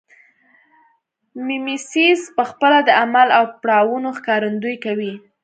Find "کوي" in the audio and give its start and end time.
4.85-5.13